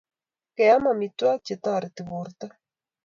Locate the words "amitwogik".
0.91-1.43